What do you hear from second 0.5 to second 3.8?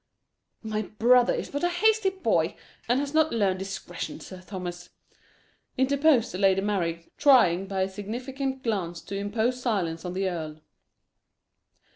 "My brother is but a hasty boy, and has not learned